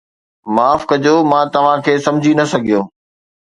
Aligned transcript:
معاف 0.55 0.81
ڪجو، 0.91 1.15
مان 1.31 1.45
توهان 1.59 1.79
کي 1.89 1.93
سمجهي 2.07 2.33
نه 2.41 2.45
سگهيو 2.55 2.81